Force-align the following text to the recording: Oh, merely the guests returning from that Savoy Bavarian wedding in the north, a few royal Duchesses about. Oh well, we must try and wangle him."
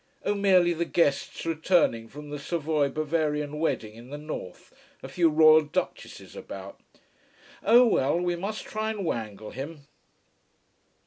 Oh, 0.25 0.33
merely 0.33 0.73
the 0.73 0.83
guests 0.83 1.45
returning 1.45 2.07
from 2.07 2.31
that 2.31 2.39
Savoy 2.39 2.89
Bavarian 2.89 3.59
wedding 3.59 3.93
in 3.93 4.09
the 4.09 4.17
north, 4.17 4.73
a 5.03 5.07
few 5.07 5.29
royal 5.29 5.61
Duchesses 5.61 6.35
about. 6.35 6.79
Oh 7.63 7.85
well, 7.85 8.19
we 8.19 8.35
must 8.35 8.65
try 8.65 8.89
and 8.89 9.05
wangle 9.05 9.51
him." 9.51 9.81